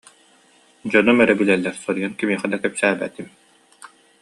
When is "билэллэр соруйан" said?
1.37-2.13